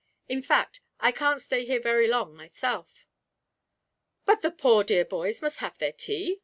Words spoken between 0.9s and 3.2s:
I can't stay here very long myself.'